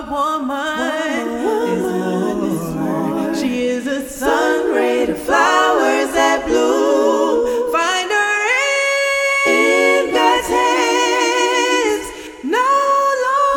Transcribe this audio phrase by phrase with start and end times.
[0.00, 3.34] Woman, woman.
[3.34, 7.70] She is a sun ray to flowers that bloom.
[7.70, 12.06] Find her in God's hands.
[12.42, 12.72] No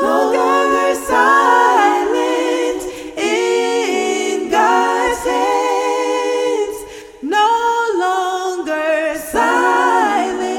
[0.04, 2.83] longer silent
[3.17, 6.78] in God's hands.
[7.24, 7.47] No
[7.97, 10.52] longer silent.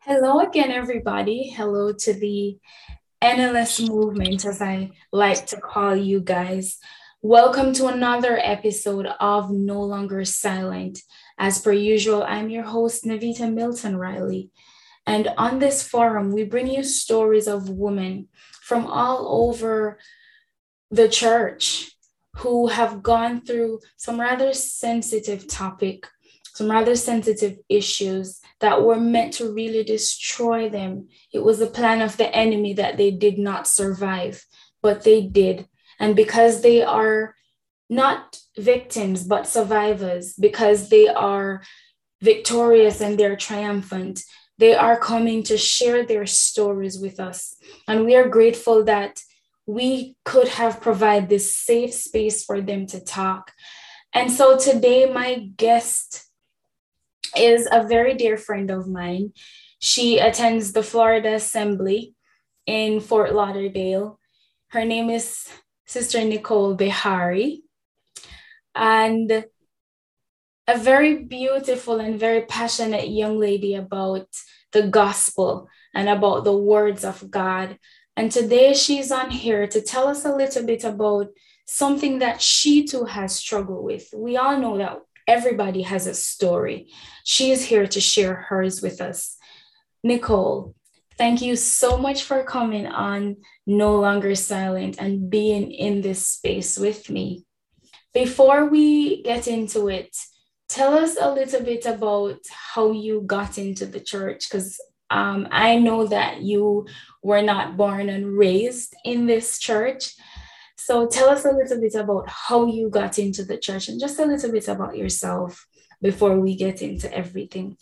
[0.00, 1.48] Hello again, everybody.
[1.56, 2.58] Hello to the
[3.22, 6.78] NLS movement, as I like to call you guys.
[7.20, 11.00] Welcome to another episode of No Longer Silent.
[11.36, 14.50] As per usual, I'm your host, Navita Milton Riley.
[15.04, 18.28] And on this forum, we bring you stories of women
[18.62, 19.98] from all over
[20.92, 21.90] the church
[22.36, 26.06] who have gone through some rather sensitive topic,
[26.58, 31.06] some rather sensitive issues that were meant to really destroy them.
[31.32, 34.44] It was the plan of the enemy that they did not survive,
[34.82, 35.68] but they did.
[36.00, 37.36] And because they are
[37.88, 41.62] not victims, but survivors, because they are
[42.20, 44.24] victorious and they're triumphant,
[44.58, 47.54] they are coming to share their stories with us.
[47.86, 49.20] And we are grateful that
[49.64, 53.52] we could have provided this safe space for them to talk.
[54.12, 56.27] And so today, my guest
[57.36, 59.32] is a very dear friend of mine.
[59.78, 62.14] She attends the Florida Assembly
[62.66, 64.18] in Fort Lauderdale.
[64.68, 65.48] Her name is
[65.86, 67.60] Sister Nicole Beharie.
[68.74, 69.44] And
[70.68, 74.28] a very beautiful and very passionate young lady about
[74.72, 77.78] the gospel and about the words of God.
[78.16, 81.28] And today she's on here to tell us a little bit about
[81.64, 84.08] something that she too has struggled with.
[84.14, 84.98] We all know that
[85.28, 86.88] everybody has a story.
[87.22, 89.36] She is here to share hers with us.
[90.02, 90.74] Nicole,
[91.18, 96.78] thank you so much for coming on No Longer Silent and being in this space
[96.78, 97.44] with me.
[98.14, 100.16] Before we get into it,
[100.68, 102.40] tell us a little bit about
[102.74, 104.80] how you got into the church because
[105.10, 106.86] um, I know that you
[107.22, 110.14] were not born and raised in this church.
[110.88, 114.18] So tell us a little bit about how you got into the church and just
[114.18, 115.66] a little bit about yourself
[116.00, 117.76] before we get into everything.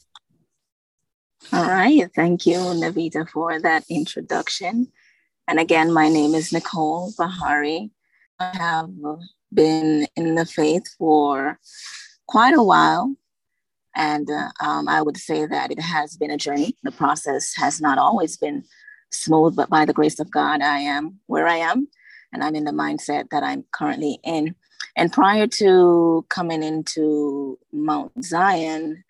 [1.52, 2.10] All right.
[2.16, 4.90] Thank you, Navita, for that introduction.
[5.46, 7.92] And again, my name is Nicole Beharie.
[8.40, 8.90] I have
[9.54, 11.60] been in the faith for
[12.26, 13.14] quite a while.
[13.94, 16.76] And uh, um, I would say that it has been a journey.
[16.82, 18.64] The process has not always been
[19.12, 21.86] smooth, but by the grace of God, I am where I am
[22.32, 24.54] and I'm in the mindset that I'm currently in.
[24.96, 29.04] And prior to coming into Mount Zion,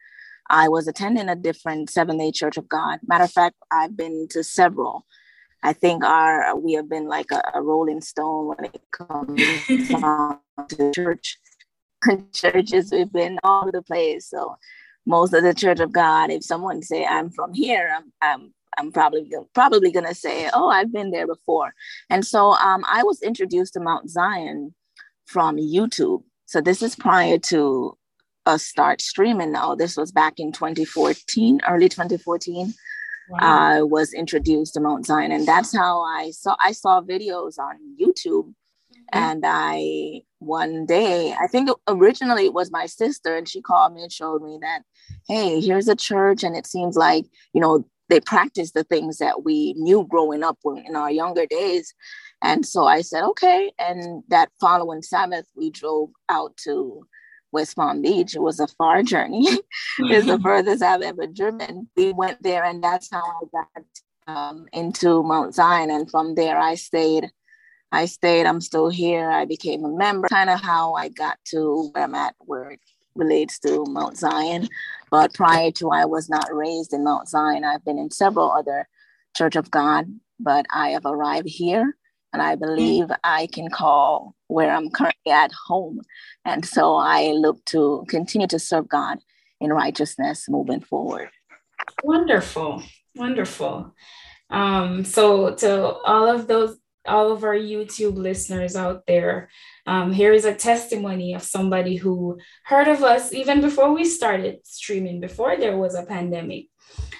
[0.48, 3.00] I was attending a different Seventh Day Church of God.
[3.06, 5.06] Matter of fact, I've been to several.
[5.62, 9.40] I think our we have been like a, a rolling stone when it comes
[10.68, 11.38] to church.
[12.32, 14.28] Churches, we've been all over the place.
[14.30, 14.56] So
[15.06, 18.92] most of the Church of God, if someone say I'm from here, I'm, I'm I'm
[18.92, 21.74] probably probably gonna say, "Oh, I've been there before."
[22.10, 24.74] And so um, I was introduced to Mount Zion
[25.26, 26.22] from YouTube.
[26.46, 27.96] So this is prior to
[28.46, 29.52] us start streaming.
[29.52, 32.72] Now this was back in 2014, early 2014.
[33.28, 33.38] Wow.
[33.40, 37.76] I was introduced to Mount Zion, and that's how I saw I saw videos on
[38.00, 38.52] YouTube.
[39.12, 39.18] Mm-hmm.
[39.18, 44.02] And I one day, I think originally it was my sister, and she called me
[44.02, 44.82] and showed me that,
[45.28, 49.44] hey, here's a church, and it seems like you know they practice the things that
[49.44, 51.94] we knew growing up in our younger days.
[52.42, 53.72] And so I said, okay.
[53.78, 57.06] And that following Sabbath, we drove out to
[57.52, 58.36] West Palm Beach.
[58.36, 59.46] It was a far journey.
[59.98, 61.88] it's the furthest I've ever driven.
[61.96, 63.84] We went there, and that's how I got
[64.26, 65.90] um, into Mount Zion.
[65.90, 67.30] And from there, I stayed.
[67.92, 68.46] I stayed.
[68.46, 69.30] I'm still here.
[69.30, 70.28] I became a member.
[70.28, 72.76] Kind of how I got to where I'm at, where
[73.16, 74.68] relates to Mount Zion.
[75.10, 77.64] But prior to, I was not raised in Mount Zion.
[77.64, 78.88] I've been in several other
[79.36, 80.06] Church of God,
[80.40, 81.96] but I have arrived here
[82.32, 86.00] and I believe I can call where I'm currently at home.
[86.44, 89.18] And so I look to continue to serve God
[89.60, 91.30] in righteousness moving forward.
[92.02, 92.82] Wonderful,
[93.14, 93.94] wonderful.
[94.50, 96.76] Um, so to all of those,
[97.06, 99.48] all of our YouTube listeners out there,
[99.86, 104.58] um, here is a testimony of somebody who heard of us even before we started
[104.64, 106.66] streaming, before there was a pandemic.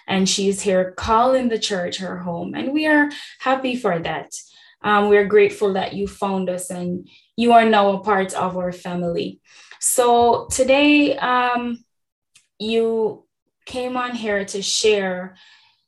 [0.09, 2.55] And she's here calling the church her home.
[2.55, 3.11] And we are
[3.41, 4.31] happy for that.
[4.83, 8.73] Um, we're grateful that you found us and you are now a part of our
[8.73, 9.41] family.
[9.81, 11.85] So today, um,
[12.59, 13.25] you
[13.65, 15.37] came on here to share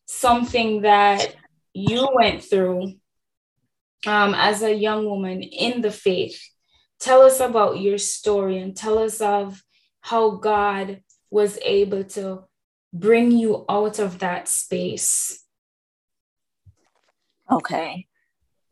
[0.07, 1.35] something that
[1.73, 2.95] you went through
[4.07, 6.41] um, as a young woman in the faith.
[7.01, 9.63] Tell us about your story and tell us of
[10.01, 12.45] how God was able to
[12.93, 15.45] bring you out of that space.
[17.51, 18.07] Okay.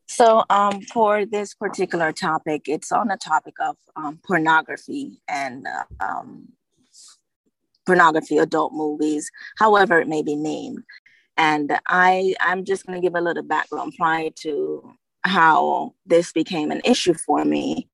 [0.09, 6.05] So, um, for this particular topic, it's on the topic of um, pornography and uh,
[6.05, 6.49] um,
[7.87, 10.83] pornography, adult movies, however it may be named.
[11.37, 14.93] And I, I'm just going to give a little background prior to
[15.23, 17.89] how this became an issue for me.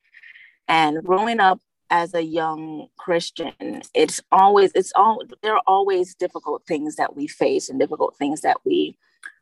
[0.68, 1.60] And growing up
[1.90, 7.26] as a young Christian, it's always, it's all, there are always difficult things that we
[7.26, 8.96] face and difficult things that we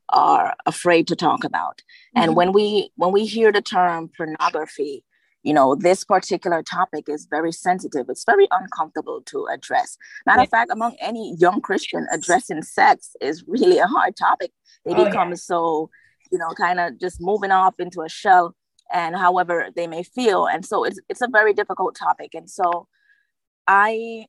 [0.09, 1.79] are afraid to talk about.
[2.17, 2.23] Mm-hmm.
[2.23, 5.05] And when we, when we hear the term pornography,
[5.43, 8.07] you know, this particular topic is very sensitive.
[8.09, 9.97] It's very uncomfortable to address.
[10.27, 10.45] Matter yeah.
[10.45, 14.53] of fact, among any young Christian, addressing sex is really a hard topic.
[14.85, 15.37] They oh, become yeah.
[15.37, 15.89] so,
[16.31, 18.55] you know, kind of just moving off into a shell
[18.93, 20.47] and however they may feel.
[20.47, 22.35] And so it's it's a very difficult topic.
[22.35, 22.87] And so
[23.67, 24.27] I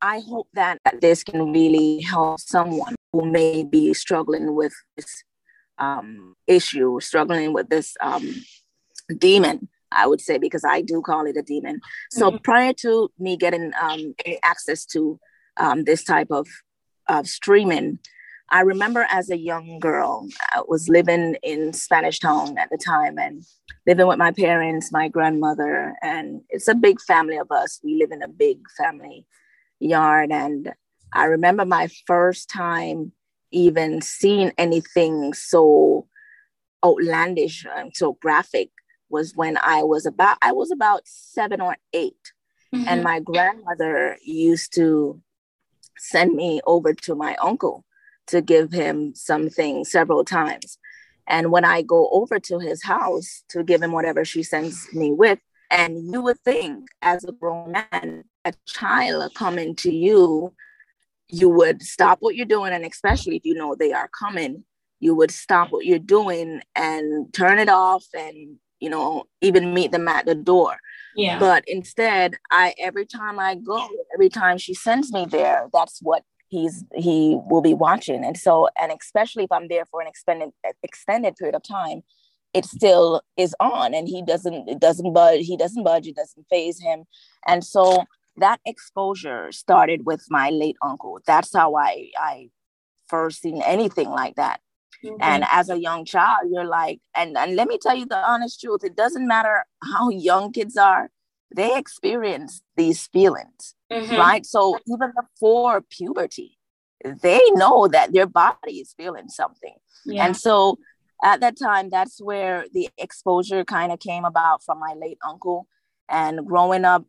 [0.00, 5.22] I hope that this can really help someone who may be struggling with this
[5.78, 8.34] um, issue, struggling with this um,
[9.18, 11.80] demon I would say, because I do call it a demon.
[12.10, 12.38] So mm-hmm.
[12.38, 15.18] prior to me getting um, access to
[15.56, 16.46] um, this type of,
[17.08, 18.00] of streaming,
[18.50, 23.18] I remember as a young girl, I was living in Spanish Town at the time
[23.18, 23.42] and
[23.86, 27.80] living with my parents, my grandmother, and it's a big family of us.
[27.82, 29.26] We live in a big family
[29.80, 30.30] yard.
[30.30, 30.72] And
[31.12, 33.12] I remember my first time
[33.50, 36.06] even seeing anything so
[36.84, 38.70] outlandish and so graphic
[39.08, 42.12] was when I was about I was about seven or 8
[42.74, 42.84] mm-hmm.
[42.88, 45.22] and my grandmother used to
[45.96, 47.84] send me over to my uncle
[48.28, 50.78] to give him something several times.
[51.26, 55.12] And when I go over to his house to give him whatever she sends me
[55.12, 55.38] with,
[55.70, 60.52] and you would think as a grown man, a child coming to you,
[61.28, 64.64] you would stop what you're doing, and especially if you know they are coming,
[65.00, 69.92] you would stop what you're doing and turn it off and you know, even meet
[69.92, 70.76] them at the door.
[71.16, 71.38] Yeah.
[71.38, 76.22] But instead, I every time I go, every time she sends me there, that's what
[76.48, 78.24] he's he will be watching.
[78.24, 80.50] And so, and especially if I'm there for an extended
[80.82, 82.02] extended period of time,
[82.52, 86.46] it still is on and he doesn't it doesn't budge, he doesn't budge, it doesn't
[86.48, 87.04] phase him.
[87.46, 88.04] And so
[88.36, 91.18] that exposure started with my late uncle.
[91.26, 92.50] That's how I I
[93.08, 94.60] first seen anything like that.
[95.04, 95.16] Mm-hmm.
[95.20, 98.60] And as a young child, you're like, and, and let me tell you the honest
[98.60, 101.10] truth it doesn't matter how young kids are,
[101.54, 104.16] they experience these feelings, mm-hmm.
[104.16, 104.44] right?
[104.44, 106.58] So even before puberty,
[107.22, 109.74] they know that their body is feeling something.
[110.04, 110.26] Yeah.
[110.26, 110.78] And so
[111.22, 115.66] at that time, that's where the exposure kind of came about from my late uncle.
[116.08, 117.04] And growing up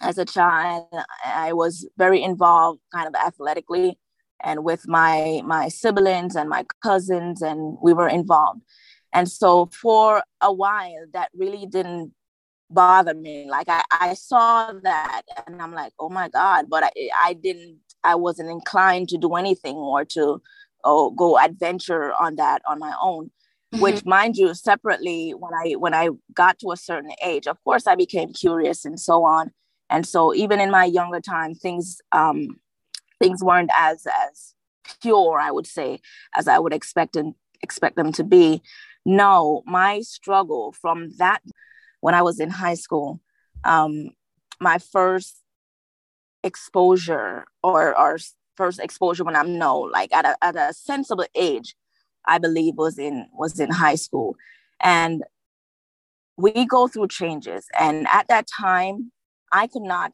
[0.00, 0.86] as a child,
[1.24, 3.98] I was very involved kind of athletically
[4.42, 8.60] and with my my siblings and my cousins and we were involved
[9.12, 12.12] and so for a while that really didn't
[12.74, 16.90] bother me like i, I saw that and i'm like oh my god but i,
[17.24, 20.42] I didn't i wasn't inclined to do anything or to
[20.84, 23.26] oh, go adventure on that on my own
[23.72, 23.82] mm-hmm.
[23.82, 27.86] which mind you separately when i when i got to a certain age of course
[27.86, 29.50] i became curious and so on
[29.90, 32.58] and so even in my younger time things um,
[33.20, 34.54] things weren't as as
[35.00, 36.00] pure, I would say,
[36.34, 38.62] as I would expect and expect them to be.
[39.04, 41.40] No, my struggle from that
[42.02, 43.20] when I was in high school,
[43.64, 44.10] um,
[44.60, 45.40] my first
[46.44, 48.18] exposure or or
[48.56, 51.74] first exposure when I'm no like at a at a sensible age,
[52.26, 54.36] I believe was in was in high school,
[54.82, 55.22] and
[56.36, 57.66] we go through changes.
[57.78, 59.12] And at that time,
[59.52, 60.12] I could not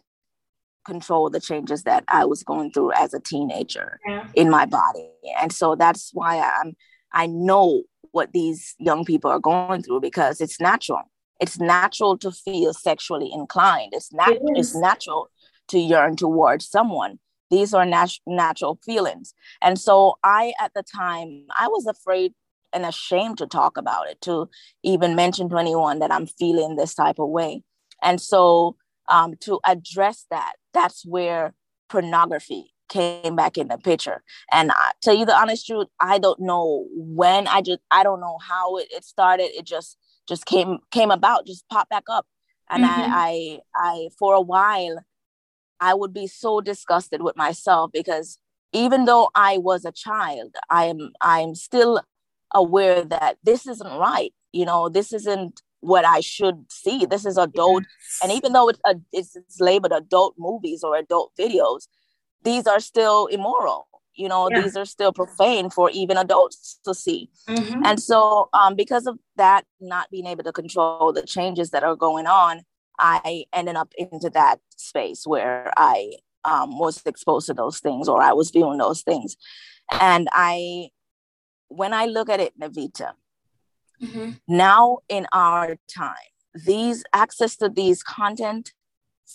[0.86, 4.26] control the changes that I was going through as a teenager yeah.
[4.34, 5.10] in my body.
[5.40, 6.76] And so that's why I'm
[7.12, 11.02] I know what these young people are going through because it's natural.
[11.40, 13.92] It's natural to feel sexually inclined.
[13.94, 15.30] It's not it it's natural
[15.68, 17.18] to yearn towards someone.
[17.50, 19.34] These are nat- natural feelings.
[19.62, 22.34] And so I at the time I was afraid
[22.72, 24.48] and ashamed to talk about it, to
[24.82, 27.62] even mention to anyone that I'm feeling this type of way.
[28.02, 28.76] And so
[29.08, 31.54] um, to address that, that's where
[31.88, 34.22] pornography came back in the picture.
[34.52, 37.46] And I tell you the honest truth, I don't know when.
[37.46, 39.50] I just I don't know how it, it started.
[39.56, 39.96] It just
[40.28, 42.26] just came came about, just popped back up.
[42.70, 43.12] And mm-hmm.
[43.12, 45.04] I, I I for a while
[45.80, 48.38] I would be so disgusted with myself because
[48.72, 52.02] even though I was a child, I am I'm still
[52.54, 54.32] aware that this isn't right.
[54.52, 58.18] you know this isn't what i should see this is adult yes.
[58.22, 61.86] and even though it's, a, it's, it's labeled adult movies or adult videos
[62.42, 63.87] these are still immoral
[64.18, 64.60] you know yeah.
[64.60, 67.84] these are still profane for even adults to see mm-hmm.
[67.84, 71.96] and so um, because of that not being able to control the changes that are
[71.96, 72.62] going on
[72.98, 76.12] i ended up into that space where i
[76.44, 79.36] um, was exposed to those things or i was viewing those things
[80.00, 80.88] and i
[81.68, 83.12] when i look at it navita
[84.02, 84.32] mm-hmm.
[84.48, 86.16] now in our time
[86.66, 88.72] these access to these content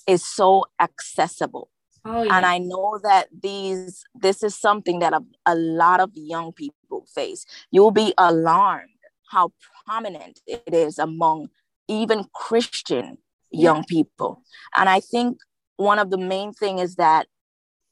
[0.08, 1.70] is so accessible
[2.06, 2.36] Oh, yeah.
[2.36, 7.06] And I know that these this is something that a, a lot of young people
[7.14, 7.46] face.
[7.72, 8.90] You'll be alarmed
[9.30, 9.52] how
[9.86, 11.50] prominent it is among
[11.88, 13.18] even Christian
[13.52, 13.84] young yeah.
[13.88, 14.42] people.
[14.76, 15.38] And I think
[15.78, 17.28] one of the main thing is that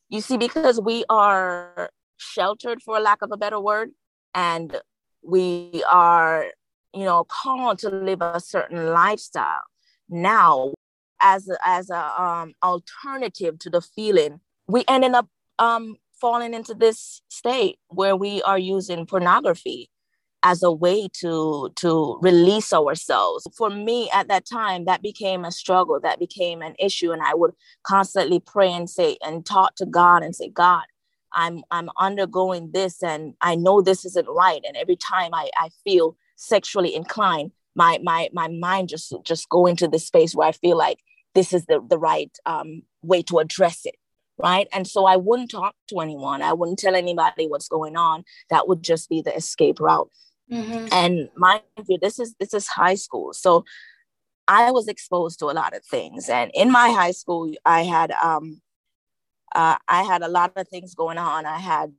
[0.10, 3.92] you see because we are sheltered for lack of a better word
[4.36, 4.80] and
[5.24, 6.46] we are
[6.94, 9.64] you know called to live a certain lifestyle
[10.10, 10.74] now
[11.22, 15.28] as a, as a um, alternative to the feeling, we ended up
[15.60, 19.90] um, falling into this state where we are using pornography
[20.44, 23.46] as a way to to release ourselves.
[23.56, 27.34] For me at that time that became a struggle that became an issue and i
[27.34, 27.52] would
[27.84, 30.84] constantly pray and say and talk to god and say god
[31.34, 34.62] i'm i'm undergoing this and i know this isn't right.
[34.66, 39.66] And every time i i feel sexually inclined my my my mind just just go
[39.68, 41.00] into this space where i feel like
[41.34, 43.96] this is the, the right um, way to address it
[44.38, 44.68] right?
[44.74, 46.42] And so i wouldn't talk to anyone.
[46.42, 48.24] I wouldn't tell anybody what's going on.
[48.50, 50.10] That would just be the escape route.
[50.52, 50.88] Mm-hmm.
[50.92, 53.34] and mind you this is this is high school.
[53.34, 53.64] So
[54.48, 56.28] i was exposed to a lot of things.
[56.30, 58.62] And in my high school i had um
[59.54, 61.46] uh, i had a lot of things going on.
[61.46, 61.94] I had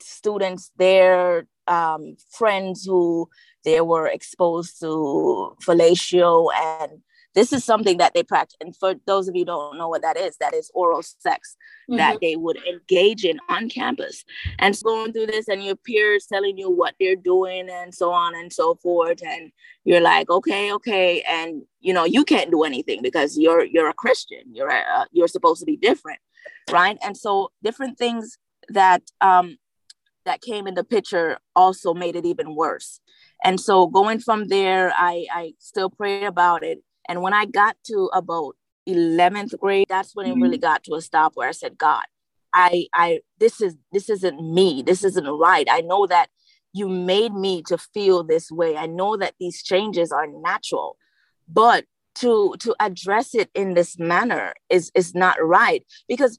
[0.00, 3.28] students there um, friends who
[3.64, 7.02] they were exposed to fellatio and
[7.34, 10.16] this is something that they practice and for those of you don't know what that
[10.16, 11.56] is that is oral sex
[11.90, 11.96] mm-hmm.
[11.96, 14.24] that they would engage in on campus.
[14.58, 18.12] And so going through this and your peers telling you what they're doing and so
[18.12, 19.52] on and so forth and
[19.84, 23.94] you're like okay okay and you know you can't do anything because you're you're a
[23.94, 24.42] christian.
[24.52, 26.20] You're a, uh, you're supposed to be different
[26.70, 26.98] right?
[27.02, 29.56] And so different things that um
[30.24, 33.00] that came in the picture also made it even worse.
[33.44, 36.78] And so going from there i i still pray about it
[37.08, 38.56] and when I got to about
[38.88, 40.62] 11th grade, that's when it really mm-hmm.
[40.62, 42.02] got to a stop where I said, God,
[42.54, 44.82] I, I, this is, this isn't me.
[44.82, 45.66] This isn't right.
[45.70, 46.28] I know that
[46.72, 48.76] you made me to feel this way.
[48.76, 50.96] I know that these changes are natural,
[51.48, 51.84] but
[52.16, 56.38] to, to address it in this manner is, is not right because,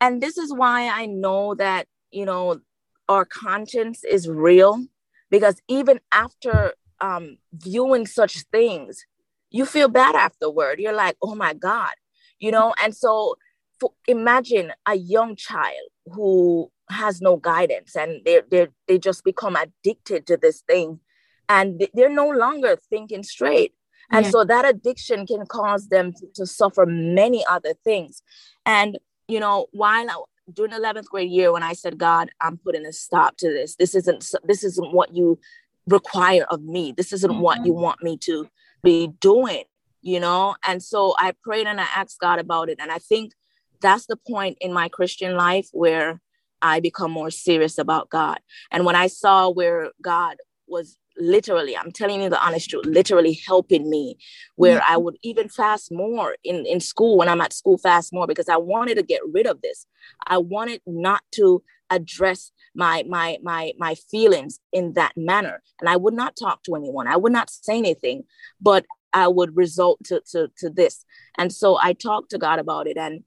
[0.00, 2.60] and this is why I know that, you know,
[3.08, 4.84] our conscience is real
[5.30, 9.04] because even after um, viewing such things,
[9.50, 10.78] you feel bad afterward.
[10.78, 11.92] You're like, oh my God,
[12.38, 12.74] you know?
[12.82, 13.36] And so
[13.80, 19.56] for, imagine a young child who has no guidance and they they they just become
[19.56, 21.00] addicted to this thing
[21.48, 23.72] and they're no longer thinking straight.
[24.10, 24.30] And yeah.
[24.30, 28.22] so that addiction can cause them to, to, suffer many other things.
[28.64, 32.86] And, you know, while I, during 11th grade year, when I said, God, I'm putting
[32.86, 35.38] a stop to this, this isn't, this isn't what you
[35.86, 36.92] require of me.
[36.92, 37.40] This isn't mm-hmm.
[37.40, 38.48] what you want me to
[38.82, 39.64] be doing,
[40.02, 40.56] you know?
[40.66, 42.78] And so I prayed and I asked God about it.
[42.80, 43.32] And I think
[43.80, 46.20] that's the point in my Christian life where
[46.62, 48.40] I become more serious about God.
[48.70, 53.40] And when I saw where God was literally, I'm telling you the honest truth, literally
[53.46, 54.16] helping me,
[54.56, 54.92] where mm-hmm.
[54.92, 58.48] I would even fast more in, in school when I'm at school, fast more because
[58.48, 59.86] I wanted to get rid of this.
[60.26, 65.62] I wanted not to address my my my my feelings in that manner.
[65.80, 67.06] And i would not talk to anyone.
[67.06, 68.24] I would not say anything
[68.60, 71.04] but i would result to to, to this.
[71.36, 73.24] And so i talked to god about it and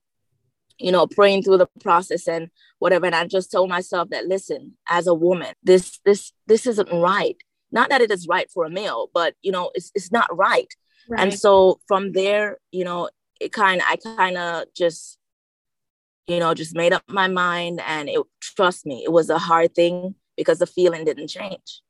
[0.78, 3.06] you know praying through the process and whatever.
[3.06, 7.36] And i just told myself that listen as a woman this this this isn't right.
[7.74, 10.72] Not that it is right for a male but you know it's, it's not right.
[11.08, 11.20] right.
[11.20, 13.08] and so from there you know
[13.40, 15.18] it kind i kind of just
[16.26, 17.80] you know, just made up my mind.
[17.86, 21.80] And it, trust me, it was a hard thing because the feeling didn't change.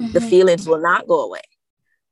[0.00, 0.12] Mm-hmm.
[0.12, 1.42] The feelings will not go away.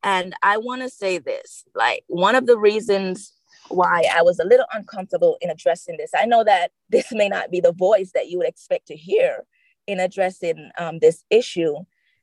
[0.03, 3.35] And I want to say this like, one of the reasons
[3.69, 7.51] why I was a little uncomfortable in addressing this, I know that this may not
[7.51, 9.45] be the voice that you would expect to hear
[9.87, 11.75] in addressing um, this issue.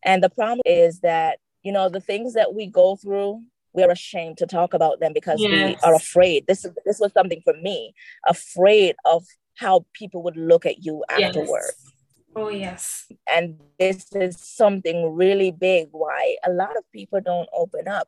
[0.04, 3.42] And the problem is that, you know, the things that we go through
[3.78, 5.52] we're ashamed to talk about them because yes.
[5.52, 6.48] we are afraid.
[6.48, 7.94] This this was something for me,
[8.26, 9.24] afraid of
[9.58, 11.64] how people would look at you afterward.
[11.66, 11.94] Yes.
[12.36, 13.12] Oh, yes.
[13.28, 18.08] And this is something really big why a lot of people don't open up.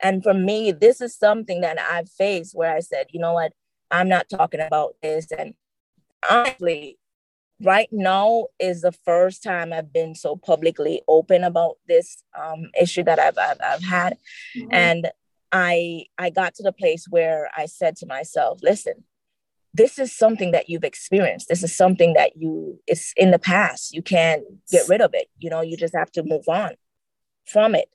[0.00, 3.52] And for me, this is something that I've faced where I said, you know what,
[3.90, 5.32] I'm not talking about this.
[5.32, 5.54] And
[6.30, 6.98] honestly,
[7.60, 13.02] right now is the first time I've been so publicly open about this um, issue
[13.04, 14.18] that I've, I've, I've had.
[14.56, 14.68] Mm-hmm.
[14.70, 15.10] And
[15.50, 19.04] I, I got to the place where I said to myself, listen,
[19.74, 21.48] this is something that you've experienced.
[21.48, 23.92] This is something that you, it's in the past.
[23.92, 25.28] You can't get rid of it.
[25.38, 26.74] You know, you just have to move on
[27.44, 27.88] from it.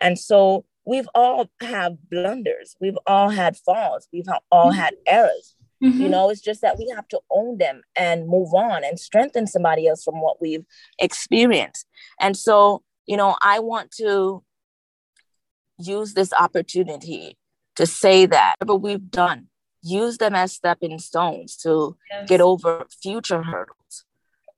[0.00, 2.74] And so we've all have blunders.
[2.80, 4.08] We've all had falls.
[4.12, 4.80] We've all mm-hmm.
[4.80, 5.54] had errors.
[5.84, 6.00] Mm-hmm.
[6.00, 9.46] You know, it's just that we have to own them and move on and strengthen
[9.46, 10.64] somebody else from what we've
[10.98, 11.86] experienced.
[12.18, 14.42] And so, you know, I want to
[15.78, 17.36] use this opportunity
[17.74, 19.48] to say that whatever we've done,
[19.86, 22.28] use them as stepping stones to yes.
[22.28, 24.04] get over future hurdles,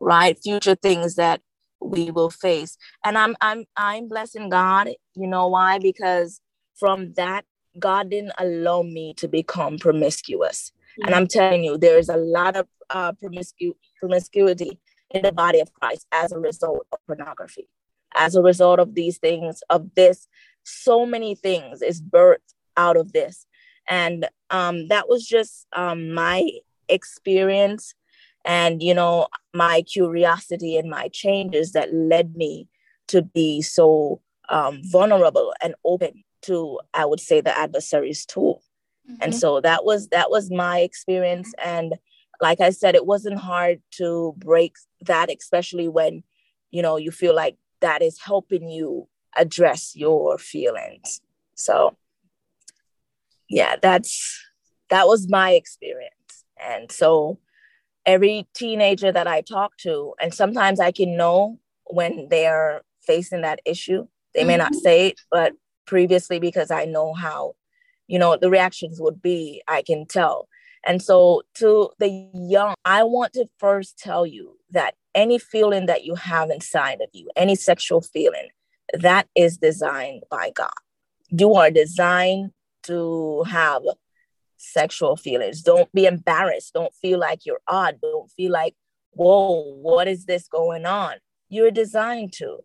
[0.00, 0.38] right?
[0.38, 1.40] Future things that
[1.80, 2.76] we will face.
[3.04, 4.88] And I'm I'm I'm blessing God.
[5.14, 5.78] You know why?
[5.78, 6.40] Because
[6.76, 7.44] from that,
[7.78, 10.72] God didn't allow me to become promiscuous.
[11.04, 14.80] And I'm telling you, there is a lot of uh, promiscu- promiscuity
[15.10, 17.68] in the body of Christ as a result of pornography.
[18.16, 20.26] As a result of these things, of this,
[20.64, 23.46] so many things is birthed out of this.
[23.88, 26.48] And um, that was just um, my
[26.88, 27.94] experience
[28.44, 32.68] and, you know, my curiosity and my changes that led me
[33.08, 38.62] to be so um, vulnerable and open to, I would say, the adversary's tool.
[39.10, 39.22] Mm-hmm.
[39.22, 41.52] And so that was that was my experience.
[41.64, 41.94] And
[42.40, 46.22] like I said, it wasn't hard to break that, especially when,
[46.70, 51.20] you know, you feel like that is helping you address your feelings.
[51.54, 51.96] So
[53.48, 54.44] yeah, that's
[54.90, 56.12] that was my experience.
[56.62, 57.38] And so
[58.06, 63.60] every teenager that I talk to, and sometimes I can know when they're facing that
[63.64, 64.06] issue.
[64.34, 64.80] They may not mm-hmm.
[64.80, 65.52] say it, but
[65.86, 67.54] previously because I know how
[68.08, 70.48] you know the reactions would be i can tell
[70.84, 76.04] and so to the young i want to first tell you that any feeling that
[76.04, 78.48] you have inside of you any sexual feeling
[78.94, 80.70] that is designed by god
[81.28, 82.50] you are designed
[82.84, 83.82] to have
[84.56, 85.62] sexual feelings.
[85.62, 86.74] Don't be embarrassed.
[86.74, 88.00] Don't feel like you're odd.
[88.00, 88.74] Don't feel like
[89.12, 91.16] whoa what is this going on?
[91.48, 92.58] You're designed to.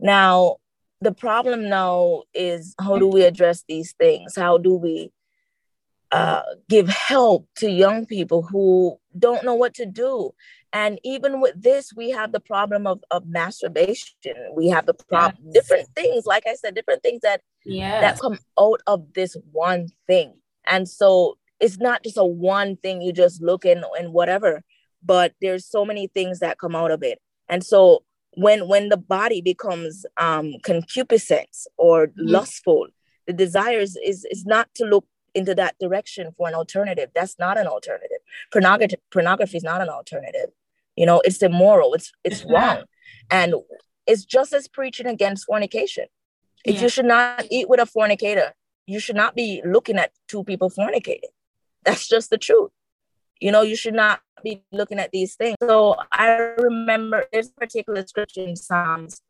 [0.00, 0.56] Now
[1.00, 4.34] the problem now is how do we address these things?
[4.36, 5.12] How do we
[6.10, 10.32] uh, give help to young people who don't know what to do?
[10.76, 14.34] And even with this, we have the problem of, of masturbation.
[14.54, 15.54] We have the problem, yes.
[15.54, 18.02] different things, like I said, different things that yes.
[18.02, 20.34] that come out of this one thing.
[20.66, 24.62] And so it's not just a one thing you just look in and whatever,
[25.02, 27.20] but there's so many things that come out of it.
[27.48, 32.28] And so when when the body becomes um, concupiscent or mm-hmm.
[32.36, 32.88] lustful,
[33.26, 37.08] the desire is, is is not to look into that direction for an alternative.
[37.14, 38.20] That's not an alternative.
[38.52, 40.50] Pornography pornography is not an alternative.
[40.96, 41.94] You know, it's immoral.
[41.94, 42.84] It's it's wrong,
[43.30, 43.54] and
[44.06, 46.06] it's just as preaching against fornication.
[46.64, 46.82] If yeah.
[46.82, 48.54] you should not eat with a fornicator,
[48.86, 51.30] you should not be looking at two people fornicating.
[51.84, 52.70] That's just the truth
[53.40, 58.06] you know you should not be looking at these things so i remember this particular
[58.06, 59.20] scripture in psalms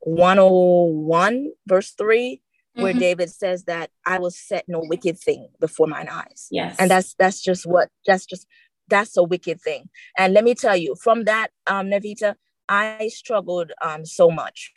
[0.00, 2.40] 101 verse 3
[2.74, 2.98] where mm-hmm.
[3.00, 7.14] david says that i will set no wicked thing before mine eyes yes and that's
[7.18, 8.46] that's just what that's just
[8.92, 12.34] that's a wicked thing and let me tell you from that um navita
[12.68, 14.72] i struggled um so much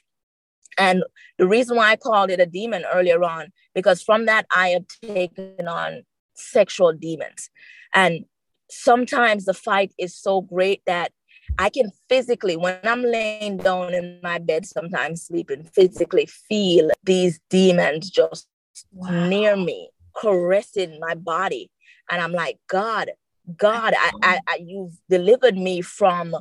[0.78, 1.04] and
[1.38, 4.86] the reason why i called it a demon earlier on because from that i have
[5.02, 6.04] taken on
[6.36, 7.50] sexual demons
[7.94, 8.26] and
[8.70, 11.12] sometimes the fight is so great that
[11.60, 17.40] I can physically, when I'm laying down in my bed, sometimes sleeping, physically feel these
[17.52, 18.48] demons just
[18.92, 19.28] wow.
[19.28, 21.70] near me, caressing my body.
[22.10, 23.12] And I'm like, God,
[23.56, 26.36] God, I, I, I, you've delivered me from,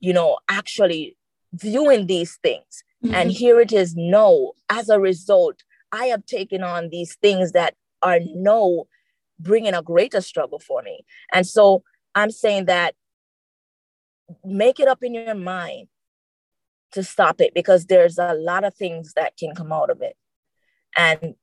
[0.00, 1.16] you know, actually
[1.52, 2.84] viewing these things.
[3.04, 3.14] Mm-hmm.
[3.14, 4.52] And here it is, no.
[4.68, 8.86] As a result, I have taken on these things that are no
[9.38, 11.04] bringing a greater struggle for me.
[11.32, 11.82] And so
[12.14, 12.94] I'm saying that
[14.44, 15.88] make it up in your mind
[16.92, 20.16] to stop it because there's a lot of things that can come out of it.
[20.96, 21.34] And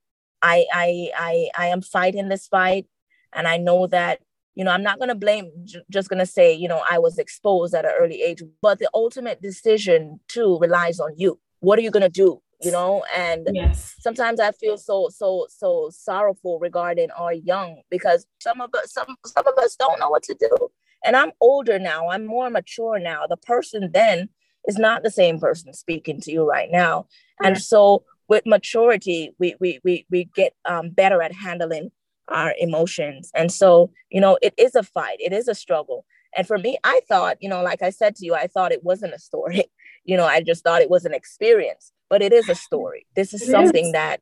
[0.41, 2.87] I I I I am fighting this fight
[3.31, 4.19] and I know that
[4.55, 5.51] you know i'm not going to blame
[5.89, 8.89] just going to say you know i was exposed at an early age but the
[8.93, 11.39] ultimate decision too relies on you.
[11.59, 13.03] What are you going to do you know?
[13.15, 13.95] And yes.
[13.99, 19.15] sometimes i feel so so so sorrowful regarding our young because some of us some
[19.25, 20.69] some of us don't know what to do.
[21.05, 23.27] And i'm older now i'm more mature now.
[23.27, 24.29] The person then
[24.67, 27.07] is not the same person speaking to you right now.
[27.43, 31.91] And so with maturity, we we we we get um, better at handling
[32.29, 33.31] our emotions.
[33.35, 36.05] And so, you know, it is a fight, it is a struggle.
[36.35, 38.83] And for me, I thought, you know, like I said to you, I thought it
[38.83, 39.65] wasn't a story.
[40.05, 43.05] You know, I just thought it was an experience, but it is a story.
[43.15, 43.91] This is it something is.
[43.93, 44.19] that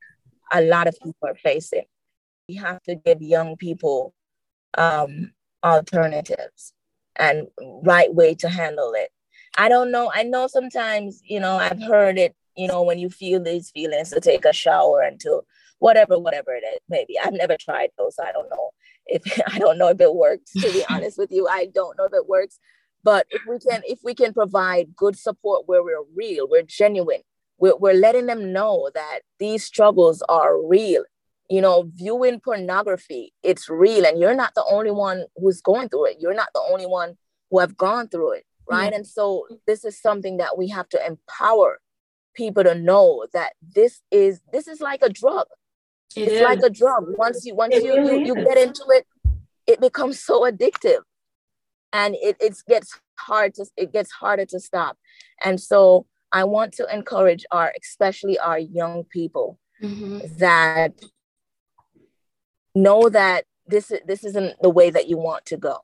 [0.53, 1.85] a lot of people are facing.
[2.47, 4.13] We have to give young people
[4.77, 5.31] um,
[5.63, 6.73] alternatives
[7.15, 7.47] and
[7.83, 9.09] right way to handle it.
[9.57, 10.11] I don't know.
[10.13, 14.11] I know sometimes, you know, I've heard it, you know, when you feel these feelings
[14.11, 15.41] to take a shower and to
[15.81, 17.19] whatever, whatever it is, maybe.
[17.19, 18.15] I've never tried those.
[18.23, 18.69] I don't know
[19.07, 21.47] if I don't know if it works, to be honest with you.
[21.47, 22.59] I don't know if it works.
[23.03, 27.21] But if we can, if we can provide good support where we're real, we're genuine,
[27.57, 31.03] we're, we're letting them know that these struggles are real
[31.49, 34.05] you know, viewing pornography, it's real.
[34.05, 36.17] And you're not the only one who's going through it.
[36.17, 37.17] You're not the only one
[37.49, 38.45] who have gone through it.
[38.69, 38.93] Right.
[38.93, 41.81] And so this is something that we have to empower
[42.33, 45.45] people to know that this is this is like a drug.
[46.15, 46.41] It it's is.
[46.41, 47.05] like a drug.
[47.17, 49.05] Once you once it you, really you, you get into it,
[49.67, 51.01] it becomes so addictive.
[51.93, 54.97] And it, it gets hard to it gets harder to stop.
[55.43, 60.19] And so I want to encourage our, especially our young people, mm-hmm.
[60.37, 60.93] that
[62.75, 65.77] know that this this isn't the way that you want to go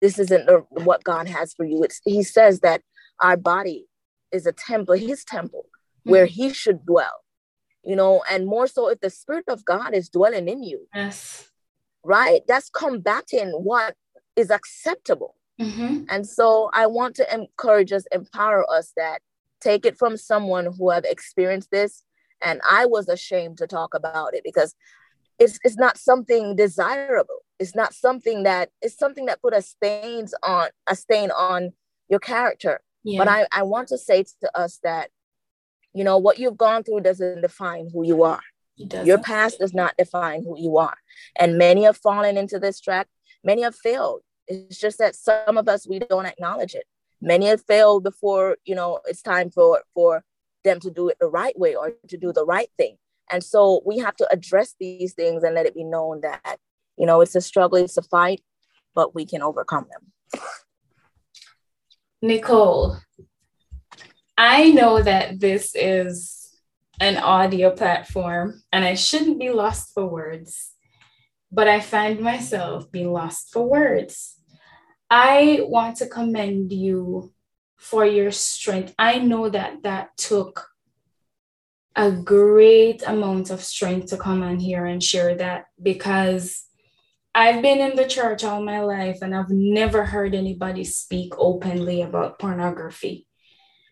[0.00, 2.82] this isn't the, what god has for you it's he says that
[3.20, 3.86] our body
[4.32, 6.10] is a temple his temple mm-hmm.
[6.10, 7.24] where he should dwell
[7.86, 10.86] you know and more so if the spirit of god is dwelling in you.
[10.94, 11.50] Yes.
[12.04, 12.42] Right?
[12.46, 13.94] That's combating what
[14.36, 15.34] is acceptable.
[15.58, 16.02] Mm-hmm.
[16.10, 19.22] and so i want to encourage us empower us that
[19.62, 22.02] take it from someone who have experienced this.
[22.42, 24.74] And i was ashamed to talk about it because
[25.38, 27.40] it's, it's not something desirable.
[27.58, 31.72] It's not something that it's something that put a stains on a stain on
[32.08, 32.80] your character.
[33.04, 33.18] Yeah.
[33.18, 35.10] but I, I want to say to us that
[35.96, 38.42] you know what you've gone through doesn't define who you are.
[38.76, 40.98] Your past does not define who you are.
[41.38, 43.08] And many have fallen into this trap.
[43.42, 44.20] Many have failed.
[44.46, 46.84] It's just that some of us we don't acknowledge it.
[47.22, 50.22] Many have failed before you know it's time for for
[50.64, 52.98] them to do it the right way or to do the right thing.
[53.30, 56.58] And so we have to address these things and let it be known that,
[56.98, 58.42] you know, it's a struggle, it's a fight,
[58.94, 60.42] but we can overcome them.
[62.22, 62.98] Nicole,
[64.38, 66.54] I know that this is
[67.00, 70.72] an audio platform and I shouldn't be lost for words,
[71.50, 74.34] but I find myself being lost for words.
[75.08, 77.32] I want to commend you
[77.76, 78.94] for your strength.
[78.98, 80.68] I know that that took
[81.94, 86.64] a great amount of strength to come on here and share that because
[87.34, 92.02] I've been in the church all my life and I've never heard anybody speak openly
[92.02, 93.26] about pornography.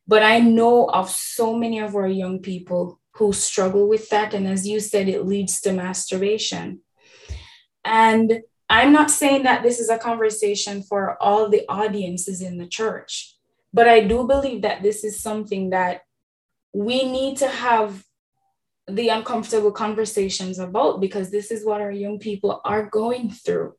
[0.06, 4.34] But I know of so many of our young people who struggle with that.
[4.34, 6.80] And as you said, it leads to masturbation.
[7.84, 12.66] And I'm not saying that this is a conversation for all the audiences in the
[12.66, 13.36] church,
[13.72, 16.02] but I do believe that this is something that
[16.72, 18.04] we need to have
[18.88, 23.72] the uncomfortable conversations about because this is what our young people are going through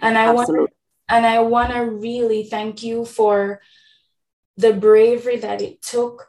[0.00, 0.58] and i Absolutely.
[0.58, 0.70] want
[1.08, 3.60] and i want to really thank you for
[4.56, 6.28] the bravery that it took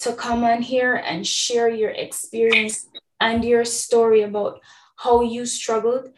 [0.00, 2.88] to come on here and share your experience
[3.20, 4.60] and your story about
[4.96, 6.08] how you struggled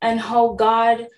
[0.00, 1.08] and how god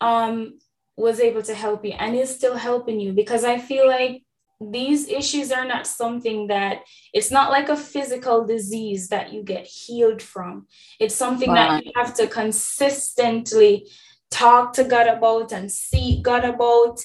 [0.00, 0.58] um,
[0.96, 4.22] was able to help you and is still helping you because i feel like
[4.70, 9.66] these issues are not something that it's not like a physical disease that you get
[9.66, 10.66] healed from.
[11.00, 11.54] It's something wow.
[11.54, 13.88] that you have to consistently
[14.30, 17.00] talk to God about and seek God about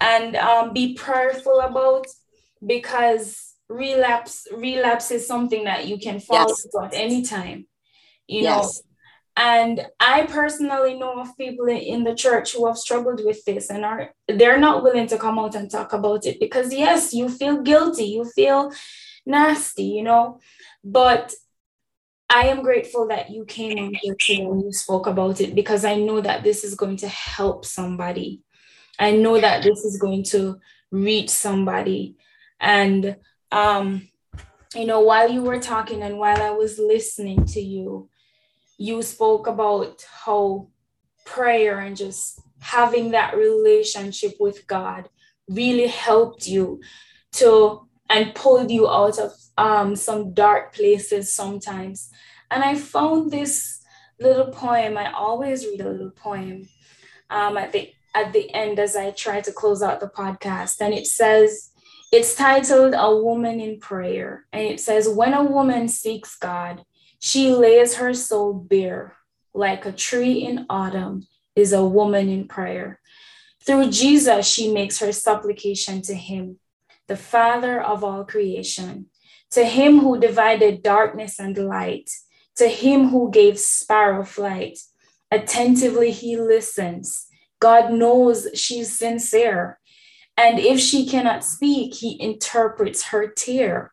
[0.00, 2.06] and um, be prayerful about
[2.64, 6.64] because relapse relapse is something that you can fall yes.
[6.64, 7.66] into at any time.
[8.26, 8.62] You yes.
[8.64, 8.88] know,
[9.38, 13.84] and I personally know of people in the church who have struggled with this and
[13.84, 17.62] are they're not willing to come out and talk about it because yes, you feel
[17.62, 18.72] guilty, you feel
[19.24, 20.40] nasty, you know.
[20.82, 21.34] But
[22.28, 25.84] I am grateful that you came on here today and you spoke about it because
[25.84, 28.42] I know that this is going to help somebody.
[28.98, 30.58] I know that this is going to
[30.90, 32.16] reach somebody.
[32.60, 33.16] And
[33.52, 34.08] um,
[34.74, 38.08] you know, while you were talking and while I was listening to you,
[38.76, 40.68] you spoke about how
[41.24, 45.08] prayer and just having that relationship with God
[45.48, 46.80] really helped you
[47.32, 52.10] to and pulled you out of um, some dark places sometimes.
[52.50, 53.82] And I found this
[54.20, 54.96] little poem.
[54.96, 56.68] I always read a little poem
[57.30, 60.92] um, at the at the end as I try to close out the podcast, and
[60.92, 61.70] it says,
[62.12, 64.46] It's titled A Woman in Prayer.
[64.52, 66.82] And it says, When a woman seeks God,
[67.20, 69.16] she lays her soul bare.
[69.54, 71.26] Like a tree in autumn
[71.56, 73.00] is a woman in prayer.
[73.64, 76.58] Through Jesus, she makes her supplication to him,
[77.06, 79.06] the Father of all creation,
[79.50, 82.10] to him who divided darkness and light,
[82.56, 84.78] to him who gave sparrow flight.
[85.30, 87.27] Attentively he listens.
[87.60, 89.78] God knows she's sincere.
[90.36, 93.92] And if she cannot speak, he interprets her tear.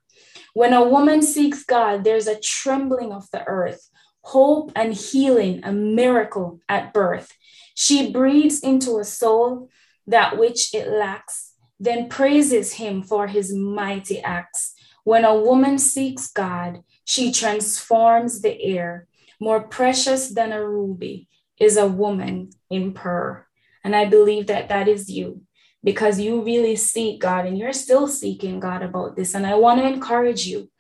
[0.54, 3.89] When a woman seeks God, there's a trembling of the earth,
[4.21, 7.34] hope and healing, a miracle at birth.
[7.73, 9.69] She breathes into a soul
[10.08, 14.73] that which it lacks, then praises him for his mighty acts.
[15.04, 19.08] When a woman seeks God, she transforms the air.
[19.39, 21.28] More precious than a ruby
[21.60, 23.47] is a woman in prayer.
[23.86, 25.43] And I believe that that is you
[25.84, 29.36] because you really seek God and you're still seeking God about this.
[29.36, 30.71] And I want to encourage you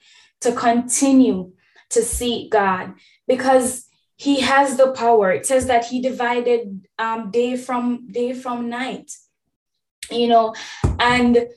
[0.41, 1.53] to continue
[1.91, 2.95] to seek God
[3.27, 3.85] because
[4.17, 5.31] he has the power.
[5.31, 9.11] It says that he divided um, day from day from night.
[10.09, 10.55] You know,
[10.99, 11.47] and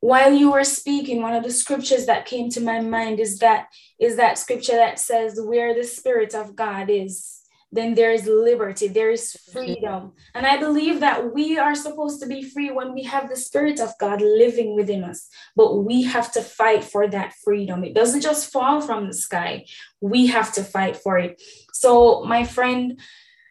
[0.00, 3.68] while you were speaking, one of the scriptures that came to my mind is that
[3.98, 7.39] is that scripture that says, "Where the Spirit of God is,
[7.72, 10.12] then there is liberty, there is freedom.
[10.34, 13.80] And I believe that we are supposed to be free when we have the Spirit
[13.80, 17.84] of God living within us, but we have to fight for that freedom.
[17.84, 19.66] It doesn't just fall from the sky,
[20.00, 21.40] we have to fight for it.
[21.72, 23.00] So, my friend,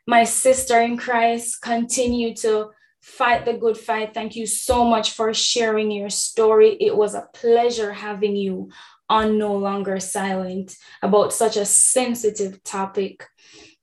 [0.05, 4.13] my sister in Christ, continue to fight the good fight.
[4.13, 6.77] Thank you so much for sharing your story.
[6.79, 8.69] It was a pleasure having you
[9.09, 13.25] on No Longer Silent about such a sensitive topic.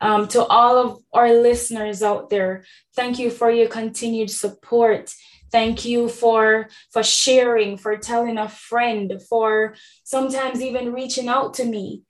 [0.01, 5.15] Um, to all of our listeners out there, thank you for your continued support.
[5.51, 11.65] Thank you for for sharing, for telling a friend, for sometimes even reaching out to
[11.65, 12.03] me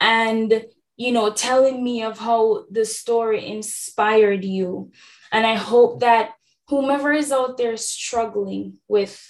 [0.00, 0.64] and
[0.96, 4.92] you know telling me of how the story inspired you.
[5.32, 6.34] And I hope that
[6.68, 9.20] whomever is out there struggling with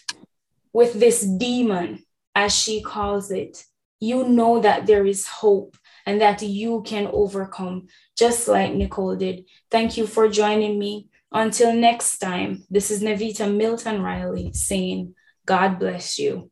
[0.72, 2.03] with this demon
[2.35, 3.64] as she calls it,
[4.01, 9.45] you know that there is hope and that you can overcome, just like Nicole did.
[9.71, 11.09] Thank you for joining me.
[11.31, 15.15] Until next time, this is Navita Milton Riley saying,
[15.47, 16.51] God bless you.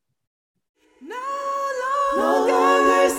[1.03, 1.17] No
[2.17, 3.15] longer